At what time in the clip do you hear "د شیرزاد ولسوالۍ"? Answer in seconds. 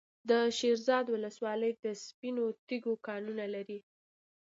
0.29-1.71